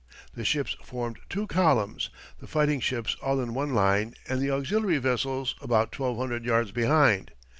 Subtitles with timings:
[0.33, 2.09] The ships formed two columns,
[2.39, 6.71] the fighting ships all in one line, and the auxiliary vessels about twelve hundred yards
[6.71, 7.29] behind.